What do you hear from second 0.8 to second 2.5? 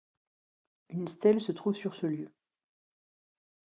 Une stèle se trouve sur ce lieu.